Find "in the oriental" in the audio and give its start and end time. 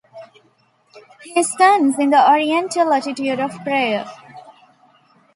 1.99-2.91